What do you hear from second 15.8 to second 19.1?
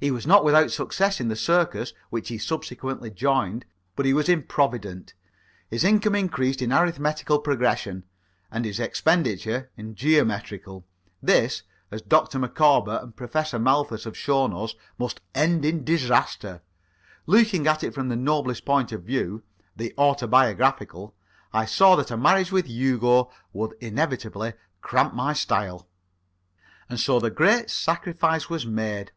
disaster. Looking at it from the noblest point of